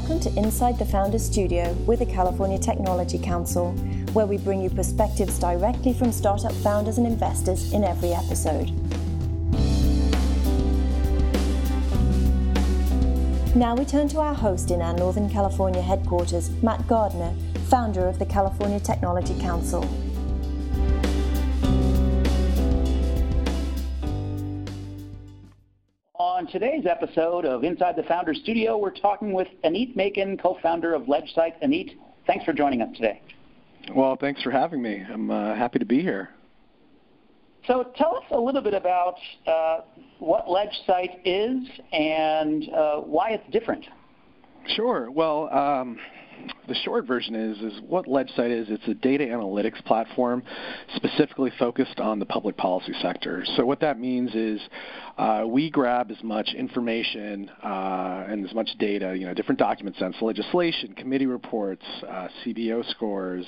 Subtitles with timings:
[0.00, 3.72] Welcome to Inside the Founders Studio with the California Technology Council,
[4.14, 8.70] where we bring you perspectives directly from startup founders and investors in every episode.
[13.54, 17.34] Now we turn to our host in our Northern California headquarters, Matt Gardner,
[17.68, 19.82] founder of the California Technology Council.
[26.50, 31.62] Today's episode of Inside the Founder Studio, we're talking with Aneet Macon, co-founder of LegSite.
[31.62, 31.96] Aneet,
[32.26, 33.22] thanks for joining us today.
[33.94, 35.04] Well, thanks for having me.
[35.08, 36.30] I'm uh, happy to be here.
[37.68, 39.14] So tell us a little bit about
[39.46, 39.80] uh,
[40.18, 43.84] what LegSite is and uh, why it's different.
[44.74, 45.08] Sure.
[45.10, 45.98] Well, um,
[46.68, 48.68] the short version is is what LegSite is.
[48.70, 50.42] It's a data analytics platform
[50.96, 53.44] specifically focused on the public policy sector.
[53.56, 54.60] So what that means is
[55.20, 59.94] uh, we grab as much information uh, and as much data, you know, different document
[59.98, 63.44] sets, legislation, committee reports, uh, CBO scores,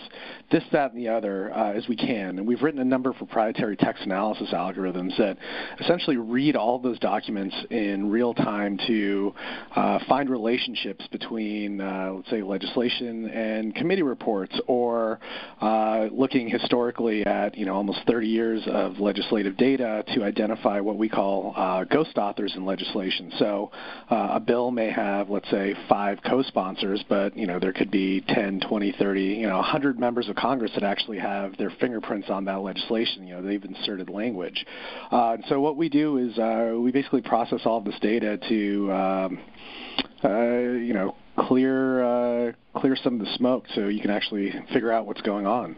[0.50, 2.38] this, that, and the other uh, as we can.
[2.38, 5.38] And we've written a number of proprietary text analysis algorithms that
[5.80, 9.34] essentially read all those documents in real time to
[9.74, 15.18] uh, find relationships between, uh, let's say, legislation and committee reports, or
[16.12, 21.08] looking historically at, you know, almost 30 years of legislative data to identify what we
[21.08, 23.32] call uh, ghost authors in legislation.
[23.38, 23.70] So
[24.10, 28.20] uh, a bill may have, let's say, five co-sponsors, but you know there could be
[28.26, 32.44] 10, 20, 30, you know, 100 members of Congress that actually have their fingerprints on
[32.46, 33.28] that legislation.
[33.28, 34.66] You know, they've inserted language.
[35.12, 38.92] Uh, so what we do is uh, we basically process all of this data to,
[38.92, 39.38] um,
[40.24, 41.14] uh, you know,
[41.46, 42.02] clear
[42.48, 45.76] uh, clear some of the smoke so you can actually figure out what's going on.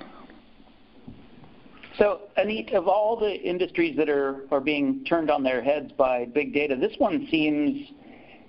[1.98, 6.24] So, Aneet, of all the industries that are, are being turned on their heads by
[6.24, 7.88] big data, this one seems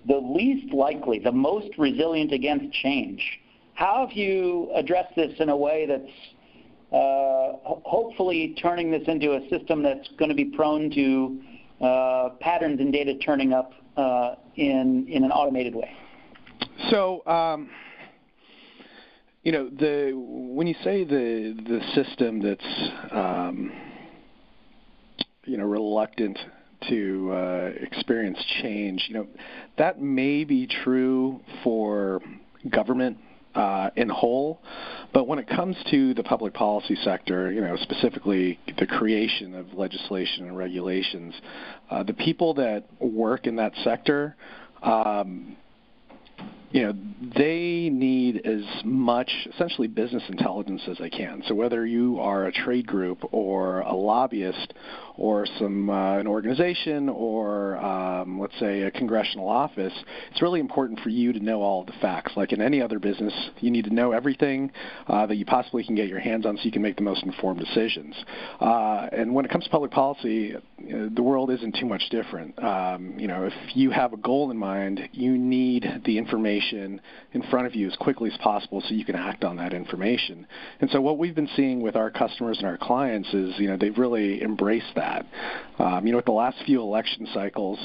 [0.08, 3.22] the least likely, the most resilient against change.
[3.76, 9.50] How have you addressed this in a way that's uh, hopefully turning this into a
[9.50, 15.06] system that's going to be prone to uh, patterns in data turning up uh, in,
[15.08, 15.92] in an automated way?
[16.90, 17.70] So, um
[19.46, 23.72] you know, the when you say the the system that's um,
[25.46, 26.38] you know reluctant
[26.90, 29.28] to uh, experience change, you know,
[29.78, 32.22] that may be true for
[32.72, 33.18] government
[33.54, 34.62] uh, in whole,
[35.14, 39.74] but when it comes to the public policy sector, you know, specifically the creation of
[39.76, 41.36] legislation and regulations,
[41.92, 44.36] uh, the people that work in that sector.
[44.82, 45.56] Um,
[46.76, 46.94] you know,
[47.38, 51.42] they need as much essentially business intelligence as they can.
[51.48, 54.74] So whether you are a trade group or a lobbyist
[55.16, 59.94] or some uh, an organization or um, let's say a congressional office,
[60.30, 62.34] it's really important for you to know all of the facts.
[62.36, 64.70] Like in any other business, you need to know everything
[65.08, 67.24] uh, that you possibly can get your hands on so you can make the most
[67.24, 68.14] informed decisions.
[68.60, 72.10] Uh, and when it comes to public policy, you know, the world isn't too much
[72.10, 72.62] different.
[72.62, 77.42] Um, you know, if you have a goal in mind, you need the information in
[77.50, 80.46] front of you as quickly as possible so you can act on that information.
[80.82, 83.78] And so what we've been seeing with our customers and our clients is, you know,
[83.78, 85.26] they've really embraced that that.
[85.80, 87.80] Um, you know, with the last few election cycles,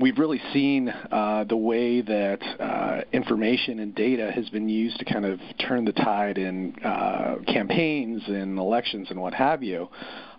[0.00, 5.04] we've really seen uh, the way that uh, information and data has been used to
[5.04, 9.88] kind of turn the tide in uh, campaigns and elections and what have you.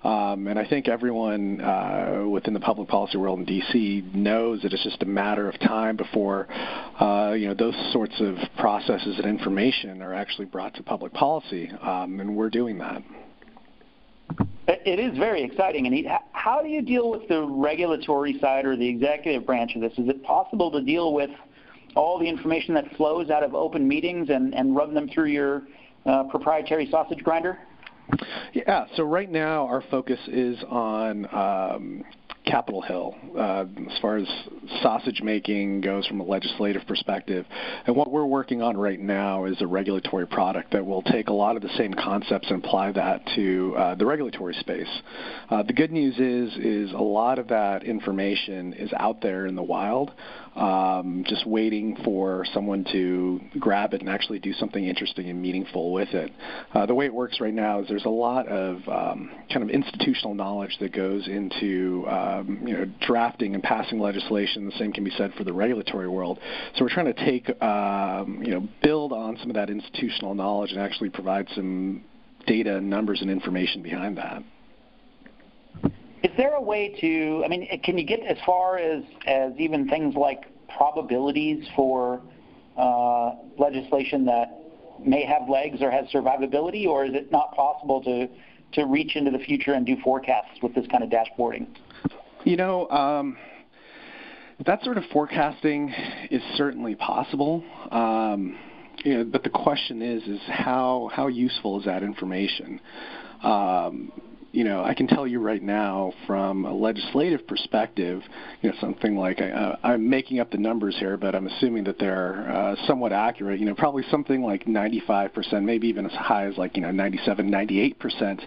[0.07, 4.05] Um, and I think everyone uh, within the public policy world in D.C.
[4.13, 8.37] knows that it's just a matter of time before, uh, you know, those sorts of
[8.57, 13.03] processes and information are actually brought to public policy, um, and we're doing that.
[14.69, 15.87] It is very exciting.
[15.87, 19.91] And how do you deal with the regulatory side or the executive branch of this?
[19.97, 21.31] Is it possible to deal with
[21.97, 25.63] all the information that flows out of open meetings and, and run them through your
[26.05, 27.59] uh, proprietary sausage grinder?
[28.53, 32.03] Yeah, so right now our focus is on um,
[32.47, 34.27] Capitol Hill uh, as far as
[34.81, 37.45] sausage making goes from a legislative perspective.
[37.85, 41.33] And what we're working on right now is a regulatory product that will take a
[41.33, 44.89] lot of the same concepts and apply that to uh, the regulatory space.
[45.49, 49.55] Uh, the good news is is a lot of that information is out there in
[49.55, 50.11] the wild
[50.57, 55.93] um, just waiting for someone to grab it and actually do something interesting and meaningful
[55.93, 56.31] with it.
[56.73, 59.69] Uh, the way it works right now is there's a lot of um, kind of
[59.69, 62.05] institutional knowledge that goes into
[62.39, 64.65] um, you know drafting and passing legislation.
[64.65, 66.39] The same can be said for the regulatory world.
[66.75, 70.71] So we're trying to take um, you know build on some of that institutional knowledge
[70.71, 72.03] and actually provide some
[72.45, 74.43] data, numbers, and information behind that.
[76.23, 79.87] Is there a way to, I mean, can you get as far as, as even
[79.87, 80.45] things like
[80.75, 82.21] probabilities for
[82.75, 84.57] uh, legislation that
[85.05, 88.27] may have legs or has survivability, or is it not possible to
[88.73, 91.67] to reach into the future and do forecasts with this kind of dashboarding?
[92.47, 93.35] You know, um,
[94.65, 95.93] that sort of forecasting
[96.31, 97.61] is certainly possible.
[97.91, 98.57] Um,
[99.03, 102.79] you know, but the question is, is how how useful is that information?
[103.43, 104.13] Um,
[104.57, 108.23] you know, I can tell you right now from a legislative perspective,
[108.63, 111.99] you know, something like uh, I'm making up the numbers here, but I'm assuming that
[111.99, 113.59] they're uh, somewhat accurate.
[113.59, 117.47] You know, probably something like 95%, maybe even as high as like you know 97,
[117.47, 118.41] 98%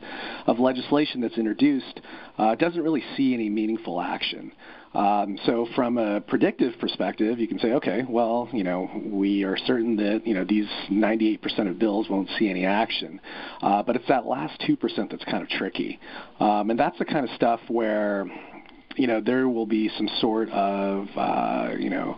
[0.49, 2.01] of legislation that's introduced
[2.39, 4.51] uh, doesn't really see any meaningful action.
[4.93, 9.57] Um, so from a predictive perspective, you can say, okay, well, you know, we are
[9.57, 13.21] certain that you know these 98% of bills won't see any action,
[13.63, 14.79] uh, but it's that last 2%
[15.11, 16.01] that's kind of tricky,
[16.41, 18.27] um, and that's the kind of stuff where
[18.97, 22.13] you know there will be some sort of uh, you know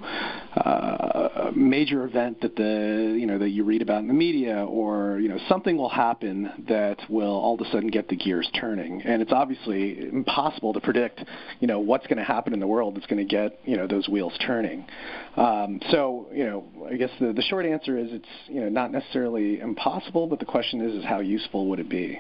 [0.57, 5.19] uh, major event that the you know that you read about in the media, or
[5.19, 9.03] you know something will happen that will all of a sudden get the gears turning,
[9.03, 11.23] and it's obviously impossible to predict
[11.61, 13.87] you know what's going to happen in the world that's going to get you know
[13.87, 14.85] those wheels turning.
[15.37, 18.93] Um, so you know I guess the the short answer is it's you know not
[18.93, 22.19] necessarily impossible, but the question is is how useful would it be?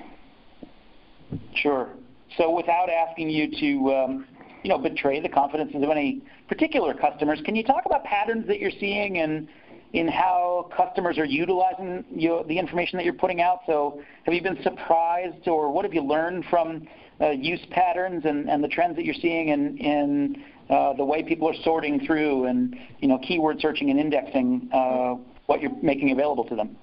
[1.54, 1.88] Sure.
[2.36, 4.26] So without asking you to um,
[4.62, 7.40] you know, betray the confidences of any particular customers.
[7.44, 9.48] Can you talk about patterns that you're seeing and
[9.92, 13.60] in how customers are utilizing the information that you're putting out?
[13.66, 16.88] So have you been surprised or what have you learned from
[17.20, 21.22] uh, use patterns and, and the trends that you're seeing in, in uh, the way
[21.22, 25.14] people are sorting through and, you know, keyword searching and indexing uh,
[25.46, 26.76] what you're making available to them?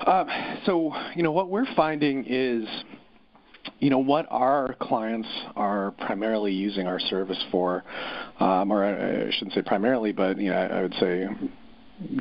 [0.00, 0.24] Uh,
[0.64, 2.66] so, you know, what we're finding is–
[3.78, 7.84] you know what our clients are primarily using our service for,
[8.40, 11.26] um, or I shouldn't say primarily, but you know I would say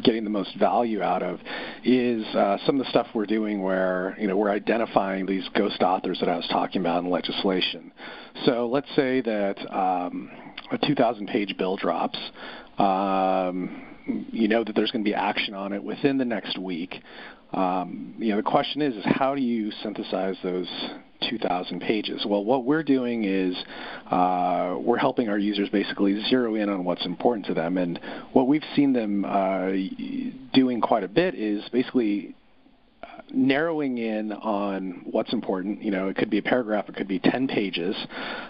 [0.04, 1.40] getting the most value out of
[1.84, 5.82] is uh, some of the stuff we're doing where you know we're identifying these ghost
[5.82, 7.92] authors that I was talking about in legislation.
[8.46, 10.32] So let's say that um,
[10.72, 12.20] a 2,000 page bill drops.
[12.78, 17.02] Um, you know that there's going to be action on it within the next week.
[17.54, 20.68] Um, you know, the question is, is how do you synthesize those
[21.30, 22.26] 2,000 pages?
[22.26, 23.56] Well, what we're doing is
[24.10, 27.78] uh, we're helping our users basically zero in on what's important to them.
[27.78, 28.00] And
[28.34, 29.72] what we've seen them uh,
[30.54, 32.36] doing quite a bit is basically
[33.32, 35.82] narrowing in on what's important.
[35.82, 37.96] You know, it could be a paragraph, it could be 10 pages,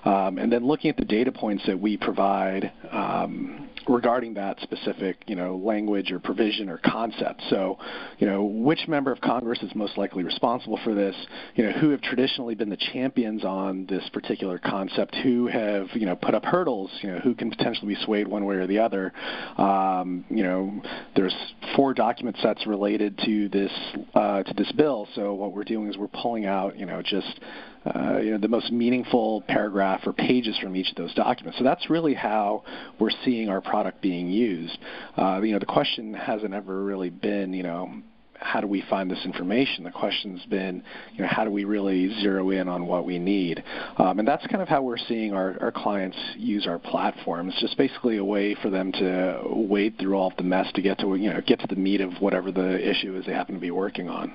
[0.06, 5.18] um, and then looking at the data points that we provide um, regarding that specific,
[5.28, 7.42] you know, language or provision or concept.
[7.50, 7.78] So,
[8.20, 11.16] you know, which member of Congress is most likely responsible for this?
[11.56, 15.16] You know, who have traditionally been the champions on this particular concept?
[15.24, 16.92] Who have, you know, put up hurdles?
[17.02, 19.14] You know, who can potentially be swayed one way or the other?
[19.58, 20.82] Um, you know,
[21.16, 21.36] there's
[21.76, 23.72] four document sets related to this
[24.14, 25.08] uh, to this bill.
[25.16, 27.40] So what we're doing is we're pulling out, you know, just
[27.86, 31.58] uh, you know, the most meaningful paragraph or pages from each of those documents.
[31.58, 32.64] So that's really how
[33.00, 34.78] we're seeing our product being used.
[35.18, 38.02] Uh, you know, the question hasn't ever really been, you know,
[38.44, 39.84] how do we find this information?
[39.84, 40.84] The question's been,
[41.14, 43.64] you know, how do we really zero in on what we need?
[43.98, 47.50] Um, and that's kind of how we're seeing our, our clients use our platform.
[47.50, 50.82] It's just basically a way for them to wade through all of the mess to
[50.82, 53.56] get to, you know, get to the meat of whatever the issue is they happen
[53.56, 54.34] to be working on.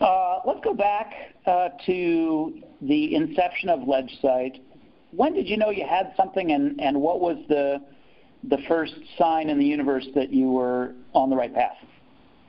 [0.00, 1.12] Uh, let's go back
[1.46, 4.60] uh, to the inception of LegSite.
[5.10, 7.80] When did you know you had something, and, and what was the
[8.44, 11.76] the first sign in the universe that you were on the right path?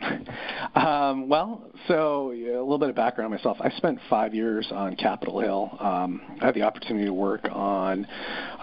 [0.75, 3.57] Um, well, so yeah, a little bit of background myself.
[3.59, 5.75] I spent five years on Capitol Hill.
[5.79, 8.05] Um, I had the opportunity to work on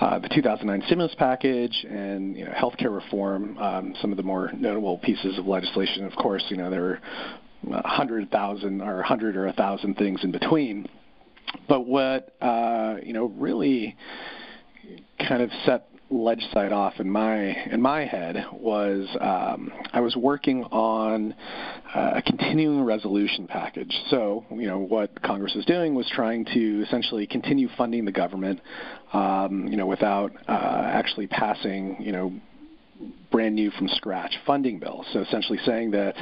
[0.00, 3.58] uh, the 2009 stimulus package and you know, healthcare reform.
[3.58, 7.00] Um, some of the more notable pieces of legislation, of course, you know, there were
[7.70, 10.88] a hundred thousand or a hundred or a thousand things in between.
[11.68, 13.96] But what uh, you know really
[15.18, 20.62] kind of set LegSite off in my in my head was um, I was working
[20.64, 21.34] on
[21.94, 23.92] uh, a continuing resolution package.
[24.08, 28.60] So you know what Congress was doing was trying to essentially continue funding the government,
[29.12, 32.32] um, you know, without uh, actually passing you know
[33.30, 35.04] brand new from scratch funding bill.
[35.12, 36.14] So essentially saying that,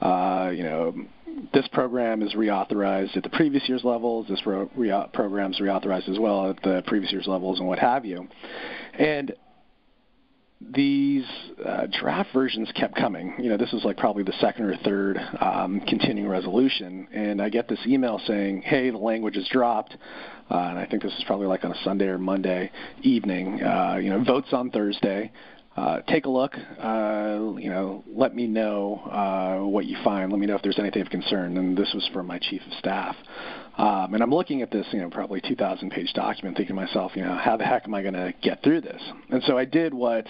[0.00, 0.94] uh, you know,
[1.52, 6.18] this program is reauthorized at the previous year's levels, this re- program is reauthorized as
[6.18, 8.26] well at the previous year's levels, and what have you.
[8.98, 9.34] And
[10.60, 11.24] these
[11.64, 13.34] uh, draft versions kept coming.
[13.38, 17.50] You know, this was like probably the second or third um, continuing resolution, and I
[17.50, 19.96] get this email saying, "Hey, the language has dropped,"
[20.50, 22.70] uh, and I think this is probably like on a Sunday or Monday
[23.02, 23.62] evening.
[23.62, 25.30] Uh, you know, votes on Thursday.
[25.76, 26.54] Uh, take a look.
[26.54, 30.32] Uh, you know, let me know uh, what you find.
[30.32, 31.56] Let me know if there's anything of concern.
[31.58, 33.14] And this was from my chief of staff.
[33.76, 37.12] Um, and I'm looking at this, you know, probably 2,000 page document, thinking to myself,
[37.14, 39.02] you know, how the heck am I going to get through this?
[39.28, 40.26] And so I did what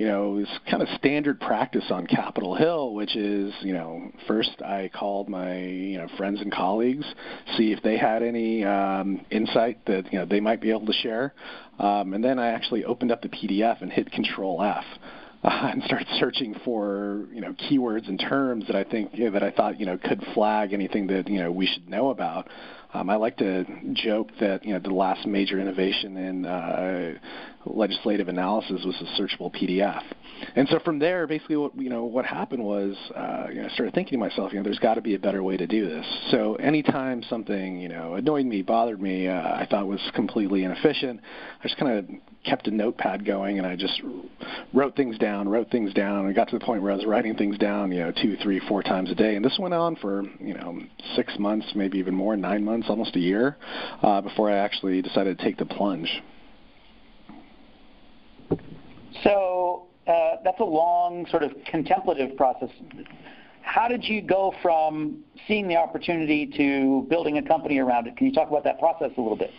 [0.00, 4.10] you know, it was kind of standard practice on Capitol Hill, which is, you know,
[4.26, 7.04] first I called my, you know, friends and colleagues,
[7.58, 10.94] see if they had any um, insight that, you know, they might be able to
[10.94, 11.34] share.
[11.78, 14.84] Um, and then I actually opened up the PDF and hit Control F.
[15.42, 19.30] Uh, and started searching for you know keywords and terms that I think you know,
[19.30, 22.46] that I thought you know could flag anything that you know we should know about.
[22.92, 23.64] Um, I like to
[23.94, 27.14] joke that you know the last major innovation in uh,
[27.66, 30.02] legislative analysis was a searchable PDF.
[30.56, 33.74] And so from there, basically, what you know what happened was, uh, you know, I
[33.74, 35.86] started thinking to myself, you know, there's got to be a better way to do
[35.86, 36.06] this.
[36.30, 41.20] So anytime something you know annoyed me, bothered me, uh, I thought was completely inefficient,
[41.62, 42.06] I just kind of
[42.44, 44.00] kept a notepad going and I just
[44.72, 47.36] wrote things down, wrote things down, and got to the point where I was writing
[47.36, 49.36] things down, you know, two, three, four times a day.
[49.36, 50.80] And this went on for you know
[51.16, 53.56] six months, maybe even more, nine months, almost a year,
[54.02, 56.22] uh, before I actually decided to take the plunge.
[59.24, 62.70] So uh, that's a long sort of contemplative process.
[63.62, 68.16] How did you go from seeing the opportunity to building a company around it?
[68.16, 69.50] Can you talk about that process a little bit?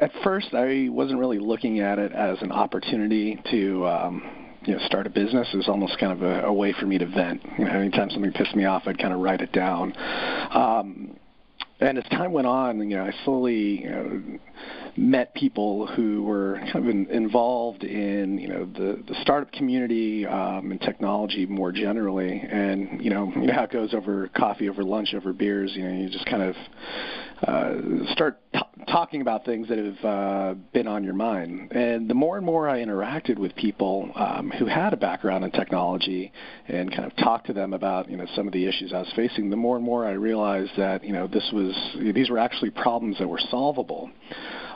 [0.00, 4.22] At first, I wasn't really looking at it as an opportunity to um,
[4.64, 5.48] you know, start a business.
[5.52, 7.42] It was almost kind of a, a way for me to vent.
[7.58, 9.92] You know, anytime something pissed me off, I'd kind of write it down.
[10.50, 11.16] Um,
[11.82, 14.22] and as time went on, you know, I slowly you know,
[14.96, 20.26] met people who were kind of in, involved in you know the the startup community
[20.26, 24.68] um, and technology more generally, and you know you know how it goes over coffee,
[24.68, 25.72] over lunch, over beers.
[25.74, 26.54] You know, you just kind of
[27.46, 27.74] uh,
[28.12, 31.72] start t- talking about things that have uh, been on your mind.
[31.72, 35.50] And the more and more I interacted with people um, who had a background in
[35.50, 36.32] technology
[36.68, 39.12] and kind of talked to them about you know some of the issues I was
[39.16, 41.74] facing, the more and more I realized that you know this was
[42.14, 44.10] these were actually problems that were solvable.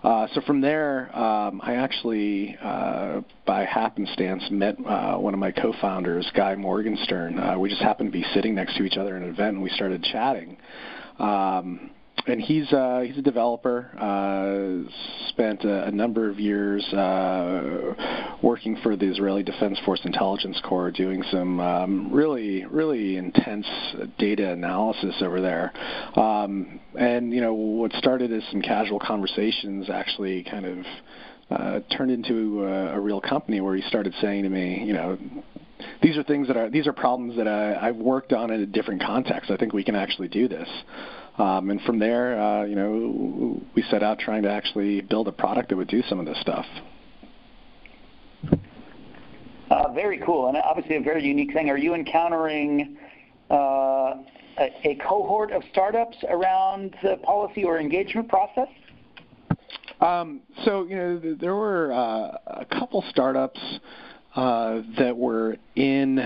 [0.02, 5.50] Uh, so from there, um, I actually, uh, by happenstance, met uh, one of my
[5.50, 7.38] co-founders, Guy Morgenstern.
[7.38, 9.62] Uh, we just happened to be sitting next to each other at an event, and
[9.62, 10.58] we started chatting.
[11.18, 11.90] Um,
[12.26, 13.90] and he's uh, he's a developer.
[13.98, 14.90] Uh,
[15.28, 20.90] spent a, a number of years uh, working for the Israeli Defense Force Intelligence Corps,
[20.90, 23.66] doing some um, really really intense
[24.18, 25.72] data analysis over there.
[26.18, 30.78] Um, and you know what started as some casual conversations actually kind of
[31.50, 35.16] uh, turned into a, a real company where he started saying to me, you know,
[36.02, 38.66] these are things that are these are problems that I, I've worked on in a
[38.66, 39.50] different context.
[39.50, 40.68] I think we can actually do this.
[41.38, 45.32] Um, and from there, uh, you know, we set out trying to actually build a
[45.32, 46.64] product that would do some of this stuff.
[49.70, 51.68] Uh, very cool, and obviously a very unique thing.
[51.68, 52.96] Are you encountering
[53.50, 58.68] uh, a, a, cohort of startups around the policy or engagement process?
[60.00, 63.60] Um, so you know, there were uh, a couple startups
[64.36, 66.16] uh, that were in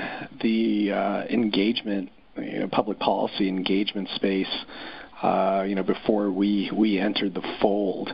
[0.43, 4.64] the uh, engagement, you know, public policy engagement space
[5.23, 8.11] uh, you know, before we we entered the fold.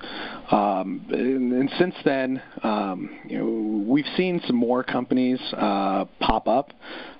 [0.50, 6.46] Um, and, and, since then, um, you know, we've seen some more companies uh, pop
[6.48, 6.72] up.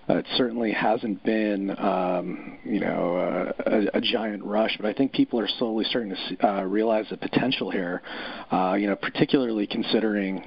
[0.08, 4.92] Uh, it certainly hasn't been, um, you know, uh, a, a, giant rush, but I
[4.92, 8.02] think people are slowly starting to see, uh, realize the potential here.
[8.52, 10.44] Uh, you know, particularly considering.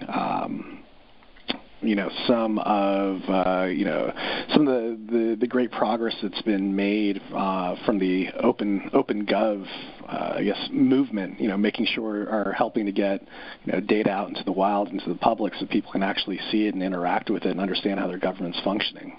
[1.89, 4.13] You know some of uh, you know
[4.53, 9.25] some of the, the, the great progress that's been made uh, from the open open
[9.25, 9.65] gov
[10.07, 13.23] uh, I guess movement you know making sure are helping to get
[13.65, 16.67] you know data out into the wild into the public so people can actually see
[16.67, 19.17] it and interact with it and understand how their government's functioning.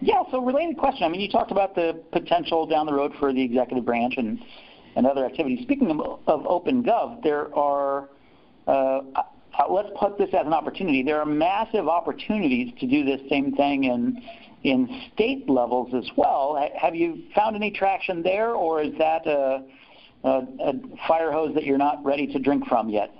[0.00, 1.04] Yeah, so related question.
[1.04, 4.40] I mean, you talked about the potential down the road for the executive branch and
[4.96, 5.60] and other activities.
[5.62, 8.08] Speaking of, of open gov, there are
[8.66, 9.02] uh,
[9.58, 11.02] uh, let's put this as an opportunity.
[11.02, 14.22] There are massive opportunities to do this same thing in
[14.64, 16.58] in state levels as well.
[16.80, 19.62] Have you found any traction there, or is that a,
[20.24, 20.72] a, a
[21.06, 23.14] fire hose that you're not ready to drink from yet?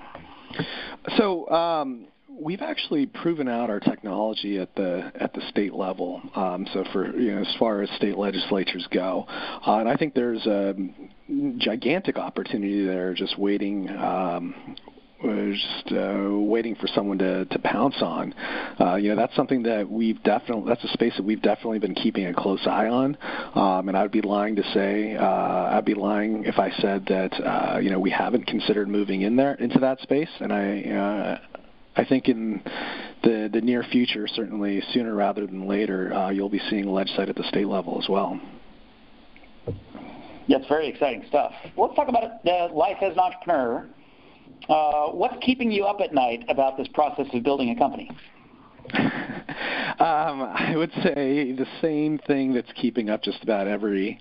[1.16, 1.48] So.
[1.50, 2.06] Um,
[2.40, 6.20] we've actually proven out our technology at the at the state level.
[6.34, 10.14] Um, so for you know, as far as state legislatures go, uh, and I think
[10.14, 10.74] there's a
[11.58, 14.76] gigantic opportunity there, just waiting um,
[15.24, 18.34] was just uh, waiting for someone to, to pounce on.
[18.80, 21.94] Uh, you know, that's something that we've definitely that's a space that we've definitely been
[21.94, 23.16] keeping a close eye on.
[23.54, 27.32] Um, and I'd be lying to say uh, I'd be lying if I said that
[27.42, 30.30] uh, you know we haven't considered moving in there into that space.
[30.40, 31.38] And I uh,
[31.96, 32.62] I think in
[33.22, 37.36] the the near future, certainly sooner rather than later, uh, you'll be seeing LegSite at
[37.36, 38.40] the state level as well.
[40.46, 41.52] Yeah, it's very exciting stuff.
[41.76, 43.86] Let's talk about life as an entrepreneur.
[44.68, 48.10] Uh, what's keeping you up at night about this process of building a company?
[48.94, 54.18] um, I would say the same thing that's keeping up just about every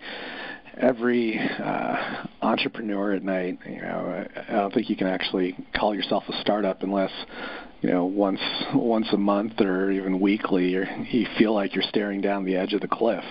[0.77, 3.59] every uh, entrepreneur at night.
[3.65, 7.11] You know, I don't think you can actually call yourself a startup unless
[7.83, 8.39] you know once
[8.73, 12.81] once a month or even weekly you feel like you're staring down the edge of
[12.81, 13.23] the cliff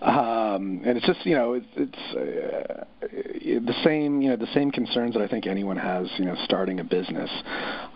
[0.00, 4.70] um and it's just you know it's it's uh, the same you know the same
[4.70, 7.30] concerns that I think anyone has you know starting a business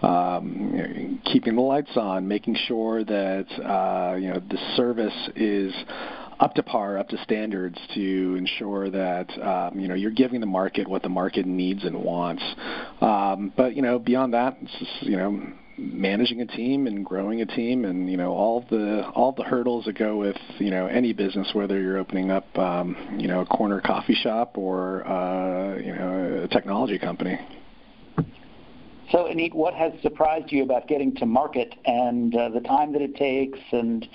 [0.03, 5.31] um you know, keeping the lights on making sure that uh you know the service
[5.37, 5.73] is
[6.43, 10.47] up to par, up to standards to ensure that um, you know you're giving the
[10.47, 12.43] market what the market needs and wants.
[13.03, 15.43] Um, but you know beyond that, it's just you know
[15.77, 19.87] managing a team and growing a team and you know all the all the hurdles
[19.87, 23.47] that go with you know any business whether you're opening up um, you know a
[23.47, 27.39] corner coffee shop or uh, you know a technology company.
[29.11, 33.03] So, Aneet, what has surprised you about getting to market and uh, the time that
[33.03, 34.09] it takes and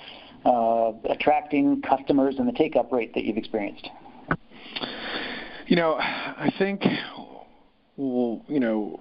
[0.44, 3.88] uh, attracting customers and the take-up rate that you've experienced?
[5.68, 6.82] You know, I think,
[7.98, 9.00] well, you know,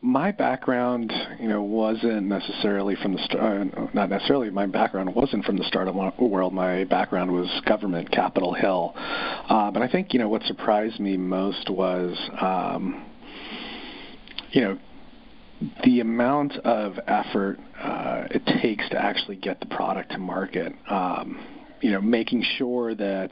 [0.00, 3.68] my background, you know, wasn't necessarily from the start.
[3.76, 4.48] Uh, not necessarily.
[4.50, 6.54] My background wasn't from the startup world.
[6.54, 8.94] My background was government, Capitol Hill.
[8.96, 13.04] Uh, but I think, you know, what surprised me most was, um,
[14.50, 14.78] you know,
[15.84, 20.72] the amount of effort uh, it takes to actually get the product to market.
[20.88, 21.38] Um,
[21.82, 23.30] you know, making sure that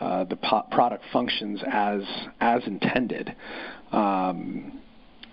[0.00, 2.02] uh, the po- product functions as
[2.40, 3.34] as intended.
[3.92, 4.80] Um,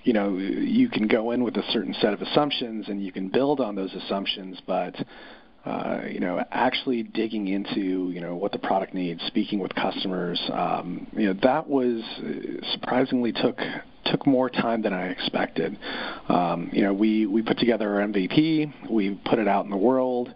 [0.04, 3.30] you know, you can go in with a certain set of assumptions and you can
[3.30, 4.96] build on those assumptions, but
[5.66, 10.42] uh, you know, actually digging into you know what the product needs, speaking with customers,
[10.54, 13.60] um, you know, that was uh, surprisingly took
[14.06, 15.78] took more time than I expected.
[16.30, 19.78] Um, you know, we we put together our MVP, we put it out in the
[19.78, 20.34] world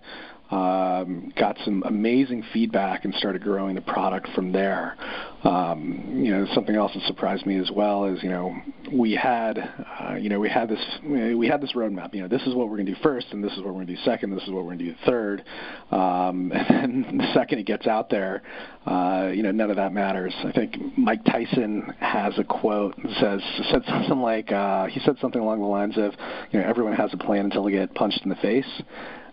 [0.53, 4.95] um, got some amazing feedback and started growing the product from there.
[5.43, 8.55] Um, you know, something else that surprised me as well is you know
[8.91, 12.13] we had uh, you know we had this we had this roadmap.
[12.13, 13.83] You know, this is what we're going to do first, and this is what we're
[13.83, 14.29] going to do second.
[14.29, 15.43] This is what we're going to do third.
[15.91, 18.43] Um, and then the second it gets out there,
[18.85, 20.33] uh, you know, none of that matters.
[20.45, 25.17] I think Mike Tyson has a quote that says said something like uh, he said
[25.19, 26.13] something along the lines of
[26.51, 28.81] you know everyone has a plan until they get punched in the face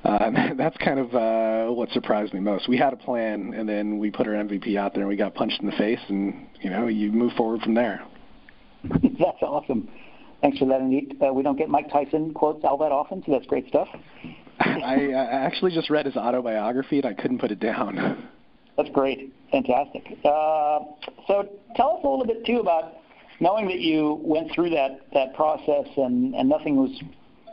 [0.04, 2.68] uh, that's kind of uh, what surprised me most.
[2.68, 5.34] We had a plan, and then we put our MVP out there, and we got
[5.34, 8.02] punched in the face, and you know, you move forward from there.
[8.84, 9.88] that's awesome.
[10.40, 11.20] Thanks for that, Aneet.
[11.22, 13.88] Uh, we don't get Mike Tyson quotes all that often, so that's great stuff.
[14.60, 18.28] I, I actually just read his autobiography, and I couldn't put it down.
[18.76, 20.18] That's great, fantastic.
[20.24, 20.80] Uh,
[21.26, 22.94] so tell us a little bit too about
[23.40, 26.90] knowing that you went through that that process and and nothing was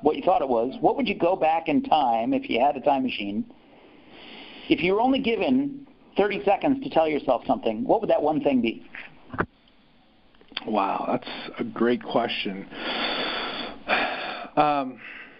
[0.01, 2.75] what you thought it was, what would you go back in time if you had
[2.75, 3.45] a time machine?
[4.69, 8.41] If you were only given 30 seconds to tell yourself something, what would that one
[8.41, 8.85] thing be?
[10.65, 12.67] Wow, that's a great question.
[14.57, 14.99] Um,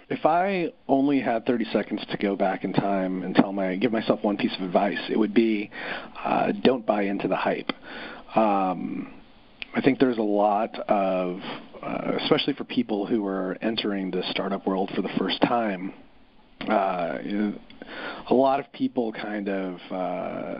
[0.10, 3.91] if I only had 30 seconds to go back in time and tell my give
[3.91, 5.70] myself one piece of advice, it would be
[6.24, 7.72] uh, don't buy into the hype.
[8.36, 9.13] Um,
[9.76, 11.39] I think there's a lot of,
[11.88, 15.93] uh, especially for people who are entering the startup world for the first time,
[16.69, 17.17] uh,
[18.30, 20.60] a lot of people kind of uh,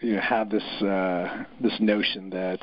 [0.00, 2.60] you know have this uh, this notion that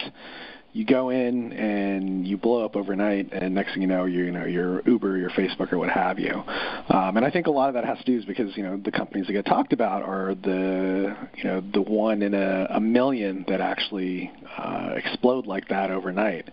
[0.72, 4.32] you go in and you blow up overnight, and next thing you know, you you
[4.32, 6.34] know your Uber, or your Facebook, or what have you.
[6.34, 8.78] Um, and I think a lot of that has to do is because you know
[8.78, 12.80] the companies that get talked about are the you know the one in a, a
[12.80, 16.50] million that actually uh, explode like that overnight.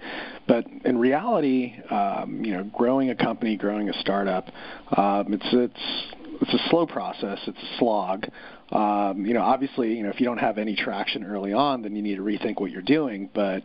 [0.49, 4.47] But in reality, um, you know, growing a company, growing a startup,
[4.97, 7.39] um, it's it's it's a slow process.
[7.47, 8.27] It's a slog.
[8.71, 11.95] Um, you know, obviously, you know, if you don't have any traction early on, then
[11.95, 13.31] you need to rethink what you're doing.
[13.33, 13.63] But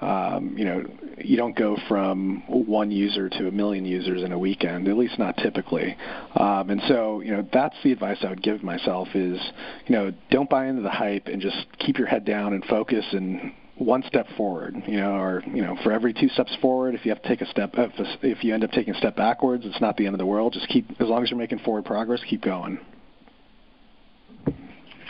[0.00, 0.84] um, you know,
[1.18, 5.18] you don't go from one user to a million users in a weekend, at least
[5.18, 5.96] not typically.
[6.36, 9.40] Um, and so, you know, that's the advice I would give myself is,
[9.86, 13.04] you know, don't buy into the hype and just keep your head down and focus
[13.12, 17.04] and one step forward, you know, or you know, for every two steps forward, if
[17.04, 19.64] you have to take a step, if if you end up taking a step backwards,
[19.64, 20.52] it's not the end of the world.
[20.52, 22.78] Just keep, as long as you're making forward progress, keep going.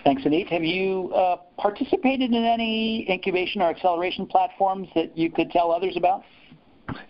[0.09, 0.49] Thanks, Aneet.
[0.49, 5.99] Have you uh, participated in any incubation or acceleration platforms that you could tell others
[5.99, 6.23] about?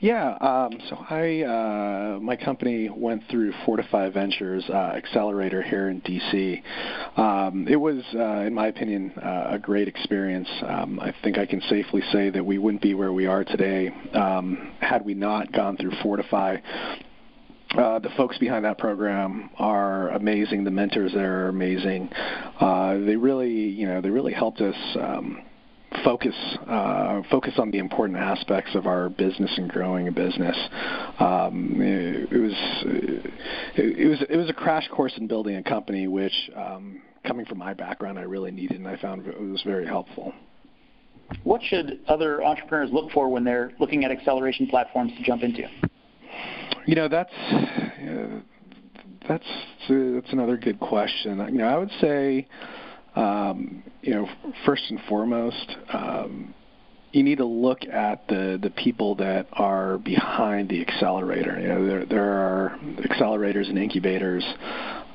[0.00, 6.00] Yeah, um, so I uh, my company went through Fortify Ventures uh, Accelerator here in
[6.00, 6.60] DC.
[7.16, 10.48] Um, it was, uh, in my opinion, uh, a great experience.
[10.66, 13.92] Um, I think I can safely say that we wouldn't be where we are today
[14.12, 16.56] um, had we not gone through Fortify.
[17.76, 20.64] Uh, the folks behind that program are amazing.
[20.64, 22.08] The mentors there are amazing.
[22.58, 25.42] Uh, they really, you know, they really helped us um,
[26.02, 26.34] focus
[26.66, 30.56] uh, focus on the important aspects of our business and growing a business.
[31.18, 32.52] Um, it, was
[32.86, 33.32] it,
[33.76, 37.58] it, was it was a crash course in building a company, which um, coming from
[37.58, 40.32] my background, I really needed, and I found it was very helpful.
[41.44, 45.64] What should other entrepreneurs look for when they're looking at acceleration platforms to jump into?
[46.88, 47.34] You know, that's.
[47.34, 48.40] Uh,
[49.28, 49.44] that's
[49.90, 51.38] that's another good question.
[51.52, 52.48] You know, I would say
[53.14, 54.26] um, you know,
[54.64, 56.54] first and foremost, um,
[57.12, 61.60] you need to look at the the people that are behind the accelerator.
[61.60, 64.46] You know, there there are accelerators and incubators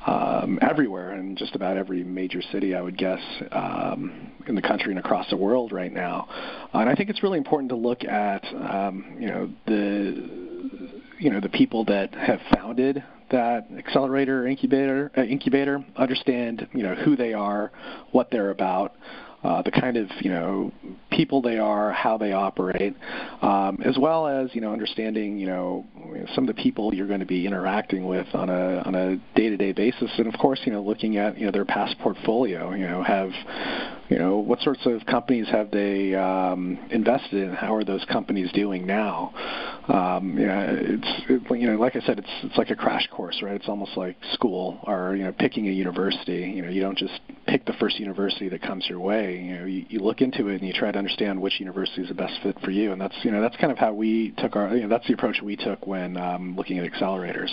[0.06, 4.92] um, everywhere in just about every major city, I would guess, um, in the country
[4.92, 6.28] and across the world right now.
[6.72, 10.43] and I think it's really important to look at um, you know the
[11.24, 16.94] you know the people that have founded that accelerator incubator uh, incubator understand you know
[16.94, 17.72] who they are,
[18.12, 18.94] what they're about,
[19.42, 20.70] uh, the kind of you know
[21.10, 22.94] people they are, how they operate,
[23.40, 25.86] um, as well as you know understanding you know
[26.34, 29.72] some of the people you're going to be interacting with on a on a day-to-day
[29.72, 32.74] basis, and of course you know looking at you know their past portfolio.
[32.74, 33.30] You know have
[34.08, 37.54] you know what sorts of companies have they um, invested in?
[37.54, 39.32] How are those companies doing now?
[39.88, 43.08] Um, you know, it's it, you know like I said, it's it's like a crash
[43.10, 43.54] course, right?
[43.54, 46.52] It's almost like school or you know picking a university.
[46.54, 49.64] You know you don't just pick the first university that comes your way you know
[49.66, 52.34] you, you look into it and you try to understand which university is the best
[52.42, 54.82] fit for you, and that's you know that's kind of how we took our you
[54.82, 57.50] know that's the approach we took when um, looking at accelerators.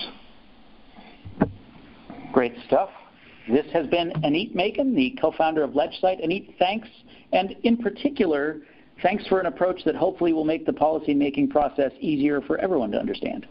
[2.33, 2.89] Great stuff.
[3.49, 6.23] This has been Aneet Macon, the co-founder of LegSite.
[6.23, 6.88] Aneet, thanks,
[7.34, 8.62] and in particular,
[9.01, 12.99] thanks for an approach that hopefully will make the policy-making process easier for everyone to
[12.99, 13.47] understand.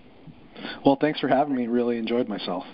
[0.87, 1.66] Well, thanks for having me.
[1.66, 2.64] Really enjoyed myself.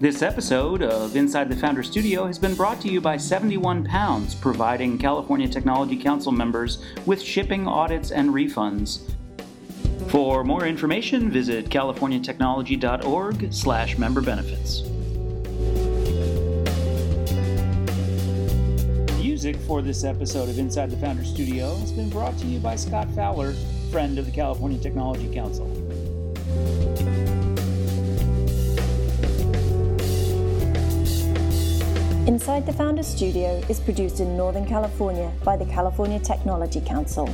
[0.00, 4.32] This episode of Inside the Founder Studio has been brought to you by 71 Pounds,
[4.36, 9.10] providing California Technology Council members with shipping audits and refunds.
[10.06, 14.82] For more information, visit californiatechnology.org slash member benefits.
[19.18, 22.74] Music for this episode of Inside the Founder Studio has been brought to you by
[22.74, 23.54] Scott Fowler,
[23.90, 25.66] friend of the California Technology Council.
[32.26, 37.28] Inside the Founder Studio is produced in Northern California by the California Technology Council.